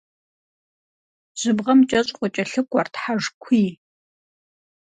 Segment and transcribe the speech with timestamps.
[1.39, 3.69] Жьыбгъэм кӏэщӏу къыкӏэлъыкӏуэрт хьэжкуий.